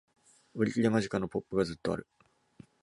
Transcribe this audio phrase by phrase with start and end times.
[0.55, 1.19] 売り切れ間近！
[1.19, 2.07] のポップがずっとある